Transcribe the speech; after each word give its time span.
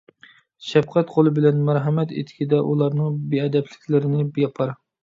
شەپقەت 0.69 1.13
قولى 1.17 1.33
بىلەن 1.35 1.61
مەرھەمەت 1.69 2.15
ئېتىكىدە 2.17 2.65
ئۇلارنىڭ 2.71 3.21
بىئەدەپلىكلىرىنى 3.35 4.29
ياپار. 4.47 4.79